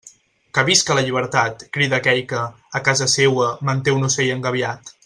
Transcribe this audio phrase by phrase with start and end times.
[0.57, 2.41] Que visca la llibertat, crida aquell que,
[2.81, 4.95] a casa seua, manté un ocell engabiat.